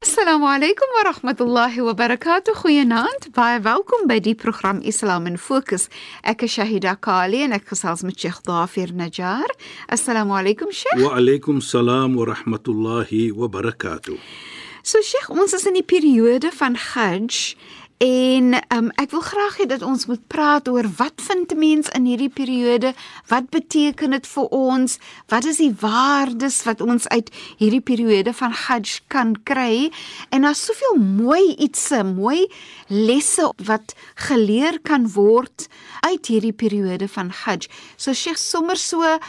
[0.00, 2.54] Assalamu alaykum wa rahmatullahi wa barakatuh.
[2.62, 3.34] Goeienaand.
[3.36, 5.90] Baie welkom by die program Islam in Fokus.
[6.24, 9.44] Ek is Shahida Kali en ek gesels met Sheikh Dafir Najjar.
[9.92, 11.04] Assalamu alaykum Sheikh.
[11.04, 14.16] Wa alaykum salaam wa rahmatullahi wa barakatuh.
[14.82, 17.52] So Sheikh, ons is in die periode van Hajj
[18.00, 21.88] en um, ek wil graag hê dat ons moet praat oor wat vind 'n mens
[21.92, 22.94] in hierdie periode?
[23.28, 24.98] Wat beteken dit vir ons?
[25.28, 29.92] Wat is die waardes wat ons uit hierdie periode van Hajj kan kry?
[30.30, 32.48] En daar's soveel mooi ietsie, mooi
[32.88, 35.68] lesse wat geleer kan word
[36.00, 37.68] uit hierdie periode van Hajj.
[37.96, 39.20] So Sheikh sommer so 'n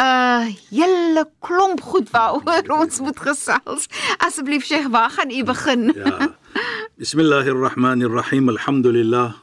[0.00, 3.88] uh, hele klomp goed waaroor ons moet gesels.
[4.18, 5.92] Asseblief Sheikh, waar gaan u begin?
[5.96, 6.36] Ja.
[7.00, 9.34] بسم الله الرحمن الرحيم الحمد لله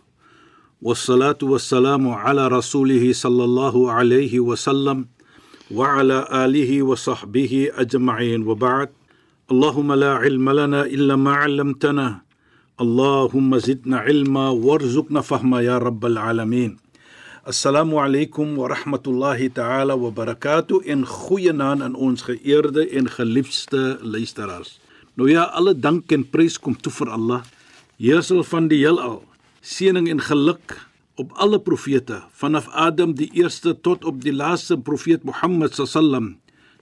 [0.81, 5.05] والصلاة والسلام على رسوله صلى الله عليه وسلم
[5.71, 8.89] وعلى آله وصحبه أجمعين وبعد
[9.51, 12.21] اللهم لا علم لنا إلا ما علمتنا
[12.81, 16.77] اللهم زدنا علما وارزقنا فهما يا رب العالمين
[17.47, 24.86] السلام عليكم ورحمة الله تعالى وبركاته إن خوينا أن أنس خيرد إن خليفست ليسترارس
[25.17, 27.41] Nou ja, alle dank en prys kom toe vir Allah,
[27.97, 29.23] Heersel van die heelal.
[29.65, 30.75] Seëning en geluk
[31.17, 36.35] op alle profete, vanaf Adam die eerste tot op die laaste profeet Mohammed sallam.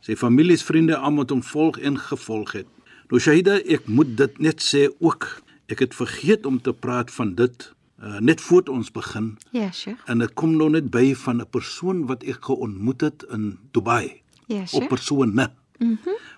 [0.04, 2.68] Sy families, vriende, almal wat hom volg en gevolg het.
[3.08, 5.30] Nou Shahida, ek moet dit net sê ook.
[5.72, 7.70] Ek het vergeet om te praat van dit
[8.04, 9.38] uh, net voor ons begin.
[9.56, 10.04] Ja, Sheikh.
[10.12, 14.22] En dit kom nou net by van 'n persoon wat ek geontmoet het in Dubai.
[14.52, 14.90] Ja, Op Sheikh.
[14.90, 15.32] persone.
[15.32, 15.50] Mhm.
[15.80, 15.98] Mm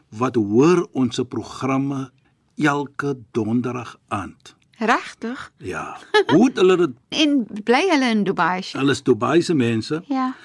[0.10, 2.12] wat hoor ons programme
[2.58, 4.56] elke donderdag aand.
[4.78, 5.52] Regtig?
[5.58, 5.98] Ja.
[6.28, 6.92] Hoe het hulle dit
[7.24, 8.62] En bly hulle in Dubai?
[8.72, 10.36] Hulle is Dubai se mense Ja.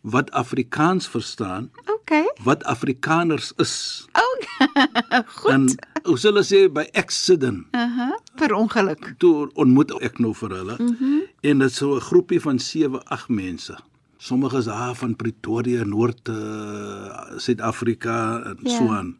[0.00, 2.24] wat Afrikaans verstaan, Okay.
[2.44, 4.06] wat Afrikaners is.
[4.12, 4.64] Oh,
[5.40, 5.50] goed.
[5.50, 5.64] En
[6.02, 8.18] hoe hulle sê by accident Aha.
[8.36, 9.14] Per ongeluk.
[9.18, 10.76] toe ontmoet ek nou vir hulle.
[10.78, 10.94] Mhm.
[10.98, 11.20] -hmm.
[11.40, 13.76] En dit is so 'n groepie van 7, 8 mense.
[14.18, 18.70] Sommige is daar van Pretoria, Noord uh, Suid-Afrika en Ja.
[18.70, 18.78] yeah.
[18.78, 19.16] so aan.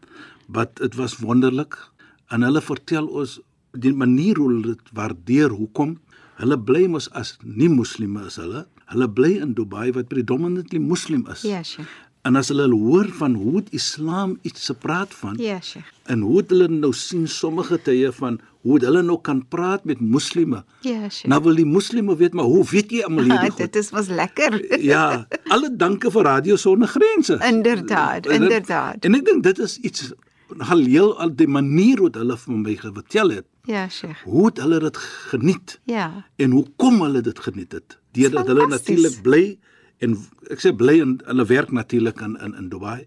[0.46, 1.76] But dit was wonderlik
[2.28, 3.38] en hulle vertel ons
[3.72, 5.98] die manier hoe hulle dit waardeer hoekom
[6.38, 8.66] hulle bly mos as nie moslime is hulle.
[8.92, 11.42] Hulle bly in Dubai wat predominantly moslim is.
[11.46, 11.88] Ja, Sheikh.
[12.28, 15.86] En as hulle hoor van hoe het Islam iets se praat van Ja, Sheikh.
[16.12, 20.64] en hoe hulle nou sien sommige tye van hoe hulle nou kan praat met moslime.
[20.84, 21.26] Ja, Sheikh.
[21.32, 23.64] Nou wil die moslime weet maar hoe weet jy almal hierdie Ah, goed?
[23.64, 24.58] dit is mos lekker.
[24.92, 27.38] Ja, alle danke vir Radio Sonder Grense.
[27.48, 29.04] Inderdaad, inderdaad.
[29.08, 30.10] En ek dink dit is iets
[30.56, 33.46] nogal heel al die manier hoe hulle vir my vertel het.
[33.68, 34.20] Ja, Sheikh.
[34.24, 34.96] Hoe het hulle dit
[35.32, 36.24] geniet Ja.
[36.36, 37.98] en hoekom hulle dit geniet het?
[38.12, 39.58] Deurdat hulle natuurlik bly
[40.04, 40.16] en
[40.50, 43.06] ek sê bly en hulle werk natuurlik in in in Dubai.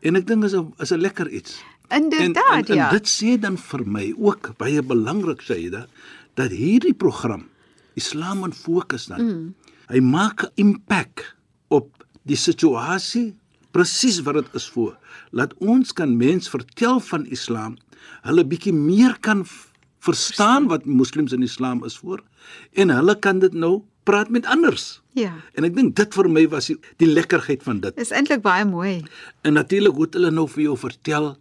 [0.00, 1.62] En ek dink is 'n is 'n lekker iets.
[1.88, 2.90] Inderdaad, en, en, ja.
[2.90, 5.86] En dit sê dan vir my ook baie belangrik sê dit
[6.34, 7.48] dat hierdie program
[7.94, 9.24] Islam in fokus dan.
[9.24, 9.54] Mm.
[9.88, 11.36] Hy maak 'n impak
[11.68, 13.34] op die situasie
[13.70, 14.96] presies wat dit is voor.
[15.30, 17.76] Laat ons kan mens vertel van Islam,
[18.22, 19.44] hulle bietjie meer kan
[20.00, 22.22] verstaan wat moslems in Islam is voor
[22.72, 25.00] en hulle kan dit nou praat met anders.
[25.12, 25.32] Ja.
[25.58, 27.96] En ek dink dit vir my was die, die lekkerheid van dit.
[28.00, 29.00] Is eintlik baie mooi.
[29.42, 31.32] En natuurlik hoe hulle nou vir jou vertel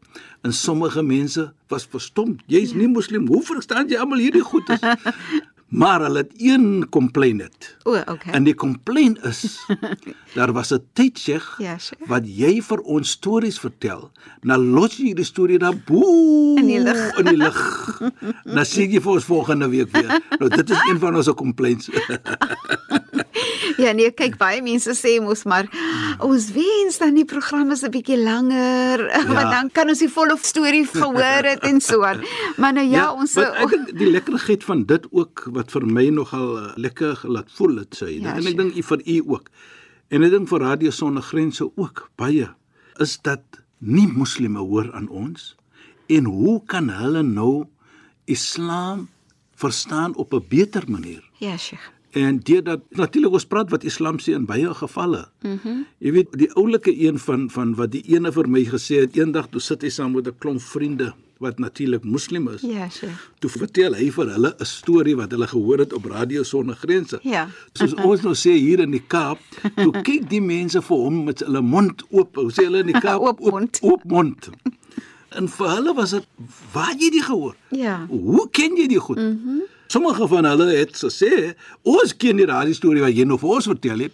[0.42, 2.38] en sommige mense was verstom.
[2.48, 2.82] Jy's ja.
[2.82, 3.28] nie moslim.
[3.28, 4.84] Hoe verstaan jy almal hierdie goedes?
[5.70, 7.76] maar hulle het een complaint het.
[7.84, 8.34] O, okay.
[8.34, 9.60] En die complaint is
[10.38, 12.08] daar was 'n sê Ja, Sheikh.
[12.08, 14.12] wat jy vir ons stories vertel.
[14.42, 17.18] Nou los jy die storie daar bo In die lug.
[17.20, 18.02] in die lug.
[18.46, 20.22] Nou sê jy vir ons volgende week weer.
[20.40, 21.90] Nou dit is een van ons complaints.
[23.80, 25.68] Ja, nee, kyk baie mense sê mos maar
[26.20, 29.26] ons wens dan die program is 'n bietjie langer, ja.
[29.28, 32.24] want dan kan ons die volle storie gehoor het en so aan.
[32.58, 35.86] Maar nou ja, ja ons maar ek dink die lekkerigheid van dit ook wat vir
[35.86, 38.10] my nogal uh, lekker laat voel dit sê.
[38.20, 39.50] Ja, Ja, en ek dink u vir u ook.
[40.14, 42.50] En ek dink vir Radio Sonder Grense ook baie
[43.02, 45.56] is dat nie moslime hoor aan ons
[46.10, 47.66] en hoe kan hulle nou
[48.30, 49.08] Islam
[49.56, 51.24] verstaan op 'n beter manier.
[51.38, 51.90] Ja, Sheikh.
[52.12, 55.28] En dit dat natuurlik ons praat wat Islam sê in baie gevalle.
[55.46, 59.18] Mm jy weet die oulike een van van wat die ene vir my gesê het
[59.18, 62.62] eendag toe sit hy saam met 'n klomp vriende wat natuurlik moslim is.
[62.62, 63.20] Ja, Sheikh.
[63.40, 67.20] Toe vertel hy vir hulle 'n storie wat hulle gehoor het op Radio Sonder Grense.
[67.24, 67.48] Ja.
[67.74, 69.40] Soos ons nou sê hier in die Kaap,
[69.76, 72.36] toe kyk die mense vir hom met hulle mond oop.
[72.36, 73.22] Hoe sê hulle in die Kaap?
[73.22, 73.80] Oop mond.
[73.82, 74.50] Oop, oop mond.
[75.30, 76.26] En vir hulle was dit
[76.74, 77.56] waar jy dit gehoor?
[77.70, 78.06] Ja.
[78.10, 79.18] Hoe ken jy die goed?
[79.18, 79.56] Mhm.
[79.56, 83.50] Mm Sommige van hulle het gesê, "Ons ken die radio storie wat jy nou vir
[83.50, 84.12] ons vertel het."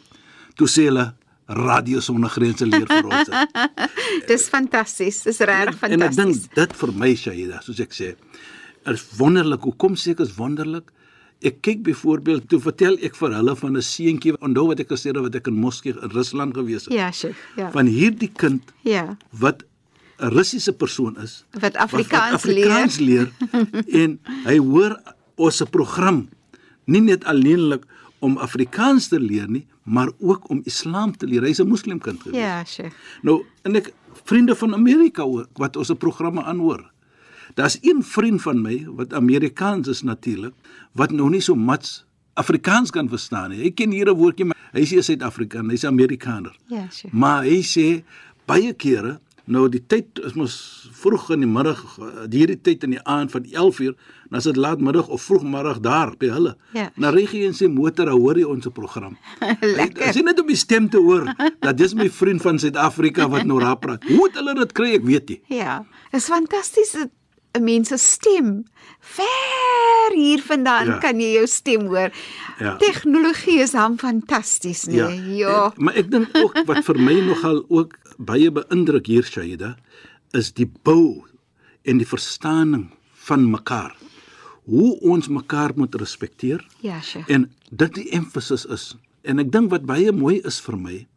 [0.55, 1.13] Toe sê hulle,
[1.47, 5.23] "Radio Sonder Grense leer vir ons." dit." Dis fantasties.
[5.23, 6.47] Dis regtig en ek dink fantasties.
[6.55, 8.15] dit vir my Shaida, soos ek sê,
[8.87, 9.61] is wonderlik.
[9.67, 10.91] Hoekom sê ek is wonderlik?
[11.43, 15.11] Ek kyk byvoorbeeld toe vertel ek vir hulle van 'n seentjie, onthou wat ek gesê
[15.11, 16.93] het wat ek in Moskee in Rusland gewees het.
[16.93, 17.35] Ja, Sheikh.
[17.57, 17.69] Ja.
[17.71, 19.17] Van hierdie kind Ja.
[19.31, 19.63] wat
[20.19, 23.29] 'n Russiese persoon is Wat Afrikaans, wat Afrikaans leer
[24.03, 24.97] en hy hoor
[25.35, 26.27] ons se program
[26.85, 27.85] nie net alleenlik
[28.25, 31.43] om Afrikaans te leer nie, maar ook om Islam te leer.
[31.43, 32.41] Hy's 'n moslimkind gewees.
[32.41, 32.95] Ja, Sheikh.
[33.21, 33.93] Nou, en ek
[34.23, 36.91] vriende van Amerika ook wat ons se programme aanhoor.
[37.53, 40.53] Daar's een vriend van my wat Amerikaans is natuurlik,
[40.91, 43.61] wat nou nie so mats Afrikaans kan verstaan nie.
[43.61, 46.55] Hy ken hier 'n woordjie, maar hy is nie 'n Suid-Afrikaner, hy's 'n Amerikaner.
[46.67, 47.13] Ja, Sheikh.
[47.13, 48.03] Maar hy sê
[48.45, 49.19] baie kere
[49.51, 50.55] nou die tyd is mos
[50.95, 51.81] vroeg in die middag,
[52.31, 53.95] hierdie tyd in die aand van 11uur,
[54.29, 56.55] dan is dit laatmiddag of vroegmiddag daar by hulle.
[56.77, 56.87] Ja.
[57.15, 59.17] Ry hy in sy motor, hoor hy ons program.
[59.79, 60.13] Lekker.
[60.15, 61.29] Jy net om die stem te hoor,
[61.61, 64.07] dat dis my vriend van Suid-Afrika wat nou raap praat.
[64.09, 64.95] Hoe het hulle dit kry?
[64.97, 65.39] Ek weet nie.
[65.61, 65.83] Ja.
[66.13, 66.95] Dis fantasties
[67.55, 68.63] 'n mens se stem
[68.99, 70.97] ver hier vandaan Ja.
[70.97, 72.11] kan jy jou stem hoor.
[72.59, 72.75] Ja.
[72.77, 74.97] Tegnologie is dan fantasties, nee.
[74.97, 75.19] Ja.
[75.35, 75.73] ja.
[75.75, 79.75] En, maar ek dink ook wat vir my nogal ook baie beïndruk hier Shaida
[80.31, 81.23] is die bou
[81.83, 83.95] en die verstaaning van mekaar.
[84.65, 87.29] Hoe ons mekaar moet respekteer Ja, Sheikh.
[87.29, 88.95] en dit die emphasis is.
[89.23, 91.07] En ek dink wat baie mooi is vir my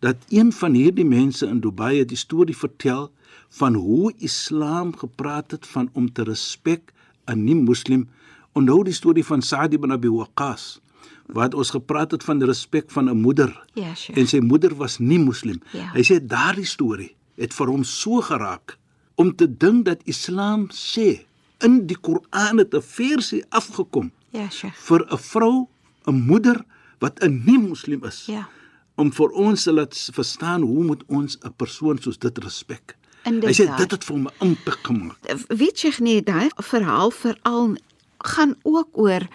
[0.00, 3.10] dat een van hierdie mense in Dubai het die storie vertel
[3.50, 6.92] van hoe Islam gepraat het van om te respek
[7.26, 8.08] 'n nie-moslim.
[8.52, 10.80] Onthou die storie van Sa'd ibn Abi Waqqas
[11.26, 13.64] wat ons gepraat het van respek van 'n moeder.
[13.74, 14.18] Ja, Sheikh.
[14.18, 15.60] En sy moeder was nie moslim.
[15.72, 15.90] Ja.
[15.92, 18.78] Hy sê daardie storie het vir hom so geraak
[19.14, 21.26] om te dink dat Islam sê
[21.60, 24.74] in die Koran het 'n versie afgekom Ja, Sheikh.
[24.76, 25.68] vir 'n vrou,
[26.06, 26.64] 'n moeder
[26.98, 28.26] wat 'n nie-moslim is.
[28.26, 28.48] Ja.
[28.96, 32.96] Om vir ons te laat verstaan hoe moet ons 'n persoon soos dit respek.
[33.28, 33.78] Hy sê Inderdaad.
[33.78, 35.16] dit het vir hom 'n impak gemaak.
[35.48, 37.74] weet jy nie daai verhaal veral
[38.18, 39.28] gaan ook oor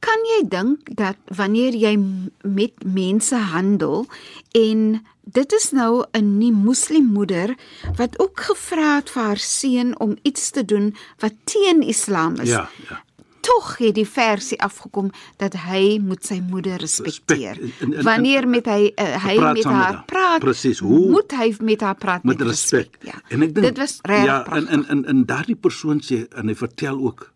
[0.00, 1.96] kan jy dink dat wanneer jy
[2.42, 4.06] met mense handel
[4.52, 7.54] en dit is nou 'n nie moslim moeder
[7.96, 12.48] wat ook gevra het vir haar seun om iets te doen wat teen Islam is.
[12.48, 13.02] Ja, ja.
[13.40, 17.54] Tog het die versie afgekom dat hy moet sy moeder respekteer.
[17.56, 17.80] Respek.
[17.80, 20.04] En- en- en- Wanneer met hy uh, hy praat met haar haar.
[20.38, 22.96] Praat, Presies, hoe- moet hy met haar praat Met respek.
[23.02, 23.16] Ja.
[23.28, 24.70] En ek dink dit was reg Ja, en pragtig.
[24.70, 27.32] en en, en daardie persoon sê en hy vertel ook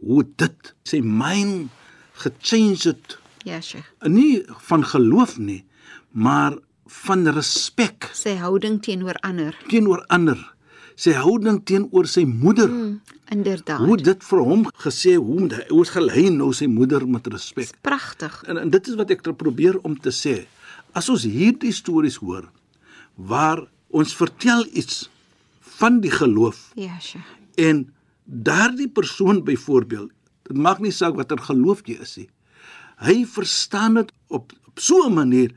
[0.00, 1.68] hoe dit sy mind
[2.12, 3.18] gechange het.
[3.44, 3.86] Ja, Sheikh.
[4.06, 5.64] Nie van geloof nie,
[6.10, 6.56] maar
[6.86, 9.56] van respek sy houding teenoor ander.
[9.68, 10.54] teenoor ander.
[10.98, 12.68] Sy houding teenoor sy moeder.
[12.68, 13.00] Mm.
[13.30, 13.78] Inderdaad.
[13.86, 17.70] Hoe dit vir hom gesê hoe hy hoe gelei nou sy moeder met respek.
[17.80, 18.42] pragtig.
[18.48, 20.46] En, en dit is wat ek probeer om te sê.
[20.98, 22.48] As ons hierdie stories hoor
[23.30, 23.60] waar
[23.94, 25.04] ons vertel iets
[25.78, 27.26] van die geloof Ja, Sheikh.
[27.56, 27.84] en
[28.24, 30.10] daardie persoon byvoorbeeld,
[30.48, 32.28] dit maak nie saak watter geloof jy is nie.
[33.02, 35.52] Hy verstaan dit op, op so 'n manier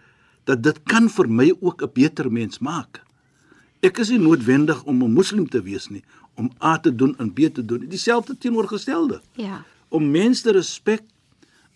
[0.45, 3.01] dat dit kan vir my ook 'n beter mens maak.
[3.81, 6.03] Ek is nie noodwendig om 'n moslim te wees nie,
[6.35, 7.87] om A te doen en B te doen.
[7.89, 9.63] Dieselfde teenoorgestelde Ja.
[9.89, 11.01] om mense te respek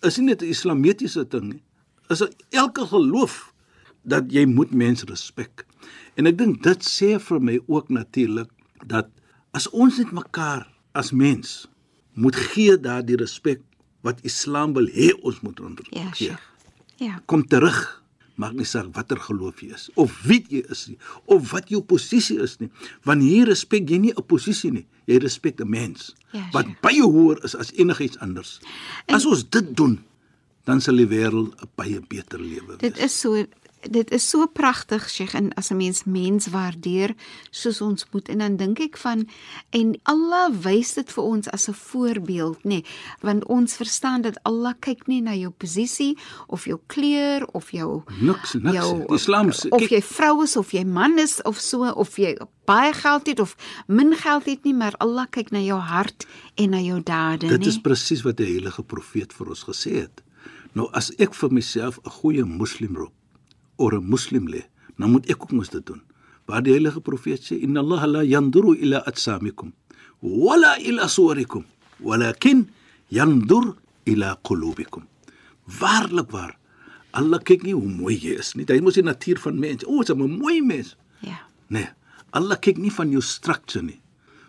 [0.02, 1.62] is nie net 'n islamitiese ding nie.
[2.10, 3.54] Is elke geloof
[4.06, 5.66] dat jy moet mense respek.
[6.16, 8.50] En ek dink dit sê vir my ook natuurlik
[8.86, 9.10] dat
[9.54, 11.66] as ons net mekaar as mens
[12.16, 13.62] moet gee daardie respek
[14.06, 16.10] wat Islam wil hê ons moet Ja, ondergee.
[16.16, 16.44] Sheikh.
[16.98, 17.20] Ja.
[17.26, 18.02] Kom terug.
[18.36, 20.98] Maak nie saak watter geloof jy is of wie jy is nie
[21.32, 22.70] of wat jou posisie is nie.
[23.08, 24.86] Want hier respek jy nie 'n posisie nie.
[25.08, 26.82] Jy respek 'n mens Ja, wat Sheikh.
[26.82, 28.60] baie hoër is as enigiets anders.
[29.08, 30.04] As ons dit doen,
[30.66, 33.06] dan sal die wêreld 'n baie beter lewe Dit wees.
[33.06, 33.46] is so
[33.90, 37.16] dit is so pragtig Sheikh en as 'n mens mens waardeer
[37.50, 39.28] soos ons moet en dan dink ek van
[39.70, 42.86] en Allah wys dit vir ons as 'n voorbeeld nê nee,
[43.22, 48.04] want ons verstaan dat Allah kyk nie na jou posisie of jou kleur of jou
[48.20, 52.18] niks niks jou, Islam of jy vrou is of jy man is of so of
[52.18, 53.56] jy baie geld het of
[53.88, 56.26] min geld het nie maar Allah kyk na jou hart
[56.56, 59.92] en na jou dade Dit nie is presies wat die heilige profeet vir ons gesê
[60.06, 60.24] het.
[60.76, 63.14] Nou as ek vir myself 'n goeie moslim roep
[63.78, 64.62] of 'n moslim lê,
[64.98, 66.02] dan moet ek ook mos dit doen.
[66.46, 69.74] Waar die heilige profeet sê inna Allah la yanduru ila atsamikum
[70.22, 71.64] wala ila suwarikum
[72.00, 72.70] walakin
[73.10, 75.04] yandur ila qulubikum.
[75.80, 76.58] Waarlik waar.
[77.14, 78.66] Allah kyk nie hoe mooi jy is nie.
[78.68, 79.86] Hy mos die natuur van mens.
[79.88, 80.96] O, jy's 'n mooi mens.
[81.22, 81.40] ja
[81.70, 81.88] Nee,
[82.32, 84.00] Allah kyk nie van jou structure nie,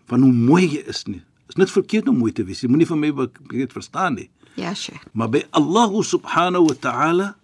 [0.06, 1.23] van hoe mooi jy is nie.
[1.49, 2.61] Is net verkeerd om mooi te wees.
[2.61, 4.30] Jy moenie van my verkeerd verstaan nie.
[4.56, 7.37] ja Sheikh Maar by Allah subhanahu wa ta'ala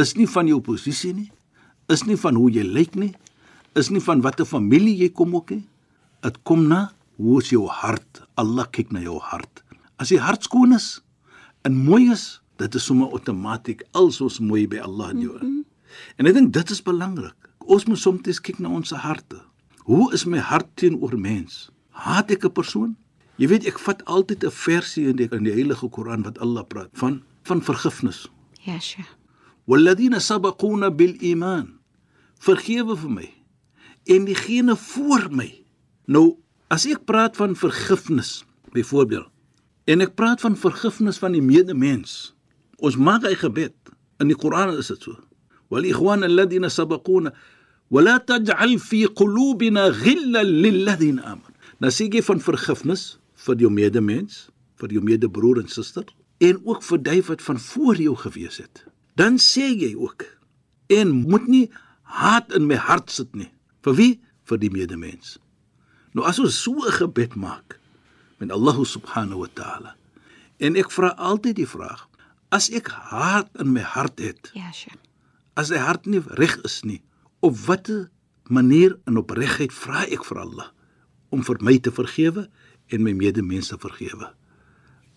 [0.00, 1.30] is nie van jou posisie nie,
[1.92, 3.12] is nie van hoe jy lyk nie,
[3.78, 5.64] is nie van watter familie jy kom ook nie.
[6.24, 6.88] Dit kom na
[7.20, 8.22] hoe is jou hart.
[8.40, 9.62] Allah kyk na jou hart.
[10.00, 10.98] As die hart skoon is
[11.66, 15.34] en mooi is, dit is sommer outomaties alsoos mooi by Allah in jou.
[15.34, 15.64] Mm -hmm.
[16.16, 17.34] En ek dink dit is belangrik.
[17.58, 19.42] Ons moet soms kyk na ons harte.
[19.84, 21.70] Hoe is my hart teenoor mens?
[21.90, 22.96] Haat ek 'n persoon?
[23.36, 26.64] Jy weet ek vat altyd 'n versie in die in die Heilige Koran wat Allah
[26.66, 28.28] praat van van vergifnis.
[28.64, 29.23] ja Sheikh
[29.66, 31.78] Walladina sabaquna bil iman.
[32.44, 33.30] Vergewe vir my
[34.04, 35.48] en diegene voor my.
[36.12, 36.36] Nou,
[36.68, 38.42] as ek praat van vergifnis,
[38.74, 39.30] byvoorbeeld,
[39.88, 42.34] en ek praat van vergifnis van die medemens.
[42.84, 43.74] Ons maak hy gebed.
[44.20, 45.16] In die Koran is dit so.
[45.72, 47.34] Wal ikhwan alladina sabaquna
[47.92, 51.52] wala taj'al fi qulubina ghillan lil ladina amanu.
[51.80, 54.48] Nou sê jy van vergifnis vir jou medemens,
[54.80, 56.06] vir jou medebroer en suster
[56.44, 58.84] en ook vir die wat van voor jou gewees het.
[59.14, 60.26] Dan sê jy ook
[60.94, 61.66] en moet nie
[62.02, 63.50] haat in my hart sit nie.
[63.84, 64.12] Vir wie?
[64.44, 65.38] Vir die medemens.
[66.12, 67.78] Nou as ons so 'n gebed maak
[68.38, 69.96] met Allah subhanahu wa ta'ala.
[70.58, 72.08] En ek vra altyd die vraag:
[72.50, 75.00] as ek haat in my hart het, ja Sheikh
[75.54, 77.00] as die hart nie reg is nie,
[77.44, 78.08] op watter
[78.50, 80.70] manier en opregheid vra ek vir Allah
[81.34, 82.46] om vir my te vergewe
[82.92, 84.30] en my medemens te vergewe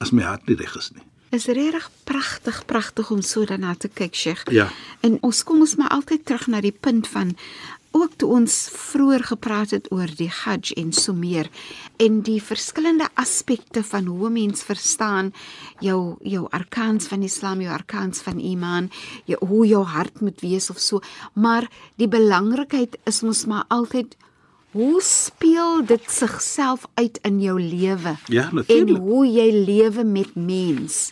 [0.01, 1.06] as my hart nie reg is nie.
[1.29, 4.46] Is regtig pragtig, pragtig om so daarna te kyk, Sheikh.
[4.51, 4.69] Ja.
[5.03, 7.36] En ons kom ons maar altyd terug na die punt van
[7.98, 11.50] ook toe ons vroeër gepraat het oor die Hajj en so meer
[12.03, 15.31] en die verskillende aspekte van hoe mens verstaan
[15.84, 18.91] jou jou arkans van Islam, jou arkans van Iman,
[19.25, 21.01] jou, hoe jou hart moet wees of so,
[21.34, 24.15] maar die belangrikheid is mos maar altyd
[24.72, 28.16] hoe speel dit sigself uit in jou lewe?
[28.26, 28.98] Ja, en natuurlik.
[28.98, 31.10] hoe jy lewe met mens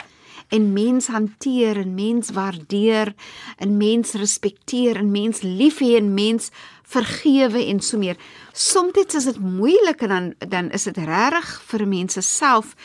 [0.48, 3.14] en mens hanteer en mens waardeer
[3.58, 6.52] en mens respekteer en mens lief hê en mens
[6.84, 8.18] vergewe en so meer.
[8.54, 12.76] Soms is dit moeilik en dan dan is dit regtig vir mense self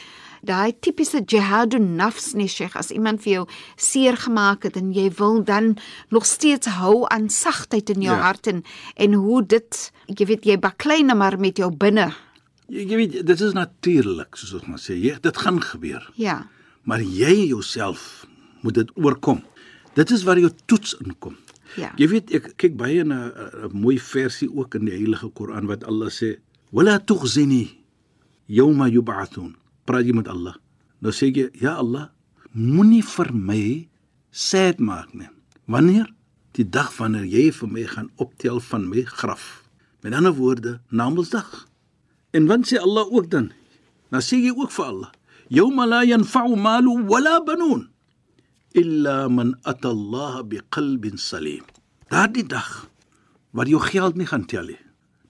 [0.42, 5.10] daai tipiese jihadun nafs nie Sheikh as iemand vir jou seer gemaak het en jy
[5.18, 5.76] wil dan
[6.10, 8.22] nog steeds hou aan sagtheid in jou Ja.
[8.22, 8.62] hart en
[8.96, 12.12] en hoe dit jy weet jy baklei nou maar met jou binne.
[12.68, 16.10] Jy, jy weet dit is natuurlik soos ons maar sê, jy, dit gaan gebeur.
[16.14, 16.46] Ja.
[16.84, 18.26] Maar jy jouself
[18.62, 19.42] moet dit oorkom.
[19.94, 21.36] Dit is waar jou toets inkom.
[21.76, 21.92] Ja.
[21.96, 25.66] Jy weet ek kyk baie na 'n- 'n mooi versie ook in die Heilige Koran
[25.66, 26.38] wat Allah sê:
[26.72, 27.70] "Wala tughzini
[28.48, 29.54] yawma yub'athun."
[29.90, 30.54] Praat jy met Allah.
[31.02, 32.10] Nou sê jy: "Ja Allah,
[32.54, 33.88] moenie vir my
[34.30, 35.28] sad maak nie.
[35.66, 36.06] Wanneer
[36.54, 39.66] die dag wanneer jy vir my gaan optel van my graf."
[40.02, 41.66] Met ander woorde, Namedsdag.
[42.30, 43.52] En wat sê Allah ook dan?
[44.10, 45.10] Dan sê jy ook vir Allah:
[45.48, 47.90] "Yawma la yanfa'u malu wala banun."
[48.74, 51.64] illa man ata Allah biqalbin salim.
[52.10, 52.86] Daardie dag
[53.50, 54.78] wat jou geld nie gaan tel nie.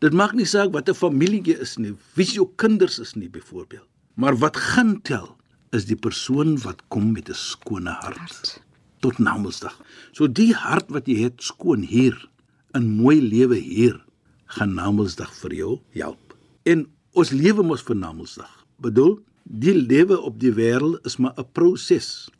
[0.00, 3.89] Dit maak nie saak watter familie jy is nie, wie jou kinders is nie byvoorbeeld.
[4.14, 5.36] Maar wat gaan tel
[5.70, 8.62] is die persoon wat kom met 'n skone hart, Hart.
[9.00, 9.80] tot Namedsdag.
[10.12, 12.28] So die hart wat jy het skoon hier,
[12.74, 14.04] 'n mooi lewe hier,
[14.46, 16.36] gaan Namedsdag vir jou help.
[16.62, 18.66] En ons lewe mos vir Namedsdag.
[18.76, 22.30] Bedoel, die lewe op die wêreld is maar 'n proses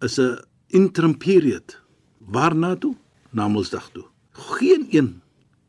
[0.00, 1.80] is 'n interim period.
[2.18, 2.94] Waarna toe?
[3.30, 4.04] Na Mondsdag toe.
[4.32, 5.20] Geen een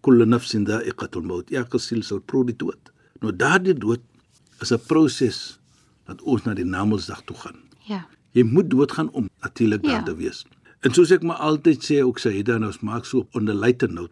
[0.02, 1.52] kullu nafsin da'iqatul maut.
[1.52, 2.92] Elke siel sal proe die dood.
[3.22, 4.02] Nou daardie dood
[4.62, 5.60] is 'n proses
[6.06, 7.56] dat ons na die Namedsdag toe gaan.
[7.88, 8.06] Ja.
[8.32, 10.04] Jy moet doodgaan om natuurlik daar Ja.
[10.04, 10.46] te wees.
[10.80, 14.10] En soos ek maar altyd sê, ook Saida en ons maak so op onder luitenant.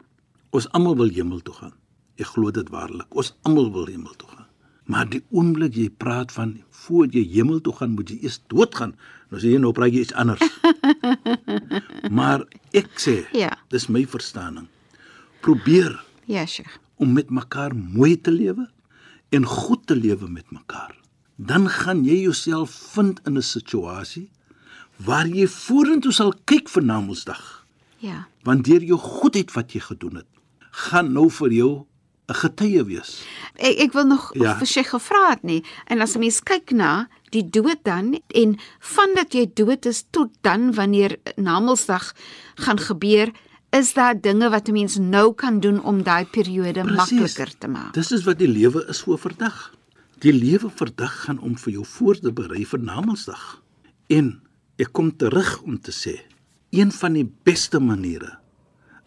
[0.49, 1.73] Ons almal wil hemel toe gaan.
[2.17, 3.15] Ek glo dit waarlik.
[3.15, 4.45] Ons almal wil hemel toe gaan.
[4.85, 8.95] Maar die oomblik jy praat van voor jy hemel toe gaan, moet jy eers doodgaan.
[9.29, 10.41] Nou sê jy nou praat jy iets anders.
[12.17, 13.57] maar ek sê, Ja.
[13.69, 14.67] dis my verstaaning.
[15.41, 16.77] Probeer Ja, Sheikh.
[16.97, 18.69] om met mekaar mooi te lewe
[19.29, 20.95] en goed te lewe met mekaar.
[21.35, 24.29] Dan gaan jy jouself vind in 'n situasie
[24.95, 27.65] waar jy vorentoe sal kyk vir Namedsdag.
[27.97, 28.27] Ja.
[28.43, 30.27] Want deur jou goedheid wat jy gedoen het,
[30.71, 31.85] gaan nou vir jou
[32.29, 33.23] 'n getuie wees.
[33.55, 34.55] Ek ek wil nog Ja.
[34.57, 35.63] vir Sheikh gevra het nie.
[35.87, 40.29] En as 'n mens kyk na die dood dan en vandat jy dood is tot
[40.41, 42.13] dan wanneer Namedsdag
[42.55, 43.31] gaan gebeur,
[43.69, 47.93] is daar dinge wat 'n mens nou kan doen om daai periode makliker te maak.
[47.93, 49.73] Dis is wat die lewe is voor vandag.
[50.19, 53.61] Die lewe vandag gaan om vir jou voor te berei vir Namedsdag.
[54.07, 54.41] En
[54.75, 56.19] ek kom terug om te sê,
[56.69, 58.39] een van die beste maniere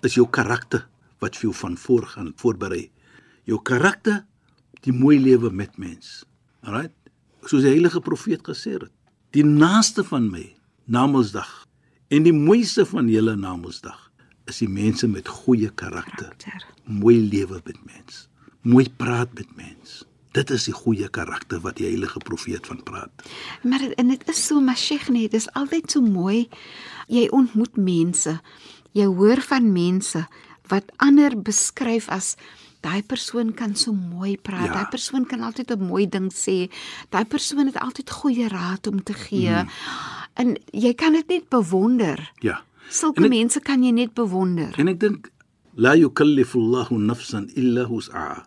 [0.00, 0.88] is jou karakter
[1.18, 2.90] wat vir jou van voor gaan voorberei.
[3.44, 4.24] Jou karakter,
[4.80, 6.24] die mooi lewe met mens.
[6.62, 6.94] Alright?
[7.44, 8.90] Soos die heilige profeet gesê het,
[9.30, 11.66] die naaste van my, Namedsdag,
[12.08, 14.01] en die mooiste van julle Namedsdag
[14.46, 16.66] is die mense met goeie karakter Karakter.
[16.84, 18.28] mooi lewe met mens,
[18.62, 20.04] mooi praat met mens.
[20.32, 23.10] Dit is die goeie karakter wat die heilige profeet van praat.
[23.62, 26.48] Maar dit- en dit is so maar Sheikh nee, dis altyd so mooi.
[27.08, 28.40] Jy ontmoet mense.
[28.92, 30.26] Jy hoor van mense
[30.68, 32.36] wat ander beskryf as
[32.80, 34.66] daai persoon kan so mooi praat.
[34.66, 34.72] Ja.
[34.72, 36.70] Daai persoon kan altyd 'n mooi ding sê.
[37.10, 39.48] Daai persoon het altyd goeie raad om te gee.
[39.50, 39.68] Mm.
[40.34, 42.32] En jy kan dit net bewonder.
[42.40, 42.62] Ja.
[42.90, 44.72] Sulke mense kan jy net bewonder.
[44.78, 45.30] En ek dink
[45.74, 48.44] la yukallifu Allahu nafsan illa wus'aha.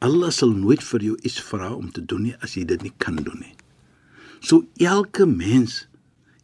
[0.00, 2.92] Allah sal nooit vir jou iets vra om te doen nie as jy dit nie
[2.98, 3.54] kan doen nie.
[4.40, 5.86] So elke mens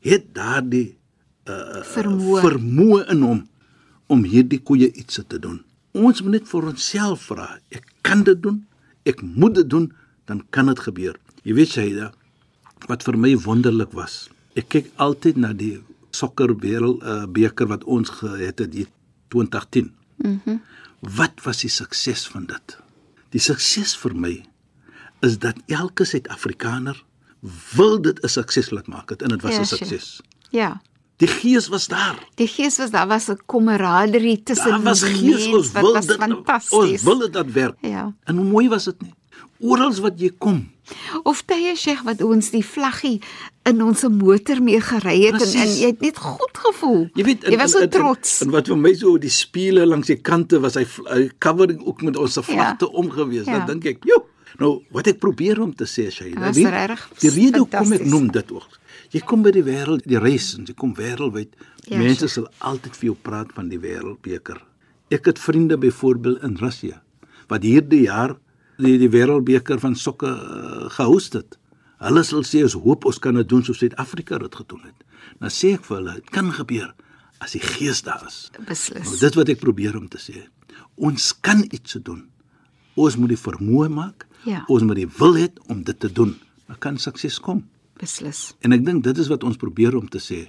[0.02, 0.96] het daardie
[1.44, 2.40] Vermoë.
[2.40, 3.40] vermoë in hom
[4.08, 5.60] om hierdie koeie iets te doen.
[5.92, 8.64] Ons moet net vir onsself vra, ek kan dit doen,
[9.06, 9.92] ek moet dit doen,
[10.26, 11.18] dan kan dit gebeur.
[11.44, 12.12] Jy weet Shaida,
[12.88, 14.28] wat vir my wonderlik was.
[14.56, 15.78] Ek kyk altyd na die
[16.14, 18.87] sokker wêreld uh, beker wat ons gehad het in
[19.28, 19.92] 2010.
[20.23, 20.38] Mhm.
[20.44, 20.62] Mm
[21.04, 22.78] wat was die sukses van dit?
[23.35, 24.35] Die sukses vir my
[25.21, 26.97] is dat elke Suid-Afrikaner
[27.76, 30.21] wil dit 'n sukses laat maak het, en dit was 'n Ja, sukses.
[30.50, 30.80] Ja.
[31.16, 32.18] Die gees was daar.
[32.35, 36.73] Die gees was daar was 'n kameraderie tussen Daar was gees ons wil dit fantasties.
[36.73, 37.76] ons wil dit dat werk.
[37.80, 38.14] Ja.
[38.25, 39.14] En hoe mooi was dit nie?
[39.60, 40.64] Oral wat jy kom,
[41.24, 43.20] Of tye Sheikh wat ons die vlaggie
[43.64, 45.78] in ons motor mee gery het en, en Presies.
[45.80, 47.06] jy het net goed gevoel.
[47.16, 48.34] Jy weet, jy was so trots.
[48.42, 51.80] En, en wat vir my so die spiele langs die kante was hy hy covering
[51.86, 52.92] ook met ons vlagte ja.
[53.00, 53.47] omgewees.
[53.49, 53.62] Ja.
[53.64, 54.26] Dan dink ek, "Jo,
[54.60, 58.04] nou wat ek probeer om te sê, Shaida, Was weet, regtig die rede hoekom ek
[58.04, 58.78] noem dit ook.
[59.10, 61.49] Jy kom by die wêreld, die reis en jy kom wêreldwyd.
[61.56, 62.28] Ja, Ja, Mense sure.
[62.28, 64.60] sal altyd vir jou praat van die wêreldbeker.
[65.10, 67.00] Ek het vriende byvoorbeeld in Rusland
[67.49, 68.36] wat hierdie jaar
[68.82, 71.58] die die wêreldbeker van sokke uh, gehost het.
[72.04, 75.04] Hulle sal sê ons hoop ons kan dit doen soos Suid-Afrika dit gedoen het.
[75.41, 76.91] Dan sê ek vir hulle, dit kan gebeur
[77.45, 78.49] as die gees daar is.
[78.69, 79.06] Beslis.
[79.08, 80.47] Nou, dit wat ek probeer om te sê.
[80.97, 82.25] Ons kan iets doen.
[82.95, 84.26] Ons moet die vermoë maak.
[84.45, 84.63] Ja.
[84.71, 86.34] Ons moet die wil hê om dit te doen.
[86.69, 87.65] Dan kan sukses kom.
[88.00, 88.52] Beslis.
[88.67, 90.45] En ek dink dit is wat ons probeer om te sê.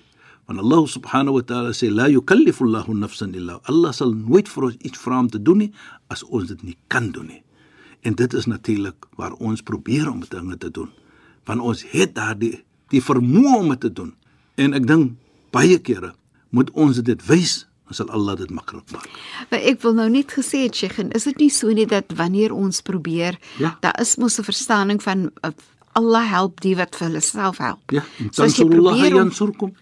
[0.46, 4.70] Want Allah subhanahu wa ta'ala sê la yukallifu Allahu nafsan illa Allah sal nooit vir
[4.70, 5.72] ons iets vra om te doen nie
[6.14, 7.42] as ons dit nie kan doen nie.
[8.06, 10.90] En dit is natuurlik waar ons probeer om dinge te doen.
[11.50, 12.60] Want ons het daardie
[12.94, 14.12] die vermoë om dit te doen.
[14.62, 15.16] En ek dink
[15.56, 16.14] baie kere
[16.56, 19.10] moet ons dit wys, dan sal Allah dit maklik maak.
[19.50, 22.54] Maar ek wil nou net gesê het Sheikh, is dit nie so nie dat wanneer
[22.54, 23.78] ons probeer, Ja.
[23.82, 25.52] daar is mos 'n verstaaning van uh,
[25.94, 27.92] Allah help die wat vir hulle self help.
[27.92, 29.74] Ja, en tansurullah probeer om yansurkum.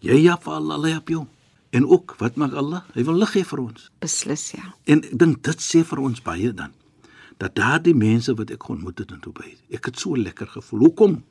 [0.00, 1.26] Jy ja vir Allah, Allah help jou.
[1.70, 2.82] En ook, wat maak Allah?
[2.94, 3.90] Hy wil lig gee vir ons.
[4.00, 4.74] beslis ja.
[4.84, 6.72] En ek dink dit sê vir ons baie dan
[7.36, 10.86] dat daardie mense wat ek ontmoet het in Dubai, ek het so lekker gevoel.
[10.88, 11.24] Hoekom?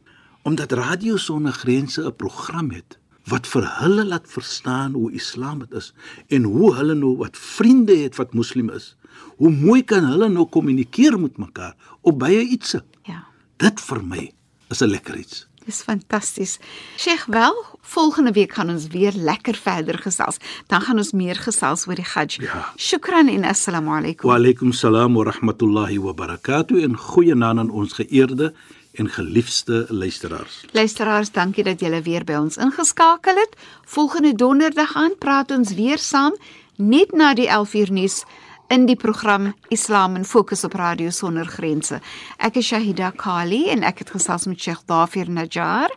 [0.45, 5.73] Omdat Radio Sonder Grense 'n program het wat vir hulle laat verstaan hoe Islam dit
[5.73, 5.93] is
[6.27, 8.95] en hoe hulle nou wat vriende het wat moslim is.
[9.37, 12.81] Hoe mooi kan hulle nou kommunikeer met mekaar op baie ietsie.
[13.03, 13.25] Ja.
[13.57, 14.31] Dit vir my
[14.69, 15.47] is 'n lekker iets.
[15.65, 16.59] Dis fantasties.
[16.97, 20.37] Sheikh, wel, volgende week gaan ons weer lekker verder gesels.
[20.67, 22.37] Dan gaan ons meer gesels oor die Hajj.
[22.45, 22.61] Ja.
[22.77, 24.29] Shukran en assalamu alaykum.
[24.29, 28.53] Wa alaykum salaam wa rahmatullahi wa barakatuh en goeienaand aan ons geëerde
[28.93, 30.63] en geliefde luisteraars.
[30.71, 33.57] Luisteraars, dankie dat julle weer by ons ingeskakel het.
[33.85, 36.37] Volgende donderdag aan praat ons weer saam
[36.75, 38.23] net na die 11uur nuus
[38.70, 42.00] in die program Islam in Fokus op Radio Sonder Grense.
[42.38, 45.90] Ek is Shahida Kali en ek het gesels met Sheikh Dafir Najjar.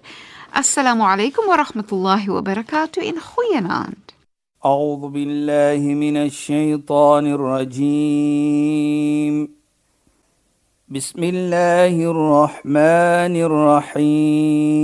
[0.54, 4.04] Assalamu alaykum wa rahmatullahi wa barakatuh en goeienaand.
[4.66, 8.84] أعوذ بالله من الشيطان الرجيم
[10.90, 13.36] بسم الله الرحمن
[14.00, 14.84] الرحيم